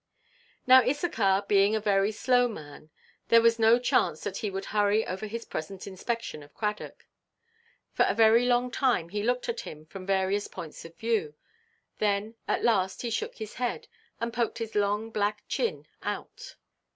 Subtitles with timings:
[0.65, 2.89] Now, Issachar being a very slow man,
[3.27, 7.05] there was no chance that he would hurry over his present inspection of Cradock.
[7.93, 11.35] For a very long time he looked at him from various points of view;
[11.99, 13.87] then, at last, he shook his head,
[14.19, 16.55] and poked his long black chin out.